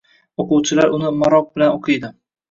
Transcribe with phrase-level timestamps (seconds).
[0.43, 2.11] o‘quvchilar uni maroq bilan o‘qiydi.